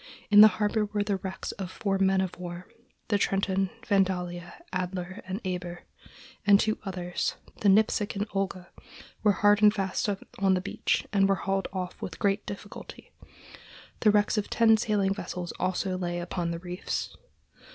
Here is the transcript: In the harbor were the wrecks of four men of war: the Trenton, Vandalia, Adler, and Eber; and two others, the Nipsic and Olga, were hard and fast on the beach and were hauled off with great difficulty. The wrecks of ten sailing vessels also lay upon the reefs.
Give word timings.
In 0.31 0.41
the 0.41 0.47
harbor 0.57 0.85
were 0.85 1.03
the 1.03 1.17
wrecks 1.17 1.51
of 1.61 1.69
four 1.69 1.99
men 1.99 2.21
of 2.21 2.35
war: 2.39 2.67
the 3.09 3.19
Trenton, 3.19 3.69
Vandalia, 3.87 4.53
Adler, 4.73 5.21
and 5.27 5.39
Eber; 5.45 5.83
and 6.43 6.59
two 6.59 6.79
others, 6.83 7.35
the 7.59 7.69
Nipsic 7.69 8.15
and 8.15 8.25
Olga, 8.31 8.69
were 9.21 9.33
hard 9.33 9.61
and 9.61 9.71
fast 9.71 10.09
on 10.39 10.55
the 10.55 10.59
beach 10.59 11.05
and 11.13 11.29
were 11.29 11.35
hauled 11.45 11.67
off 11.71 12.01
with 12.01 12.17
great 12.17 12.47
difficulty. 12.47 13.11
The 13.99 14.09
wrecks 14.09 14.39
of 14.39 14.49
ten 14.49 14.75
sailing 14.75 15.13
vessels 15.13 15.51
also 15.59 15.95
lay 15.99 16.19
upon 16.19 16.49
the 16.49 16.57
reefs. 16.57 17.15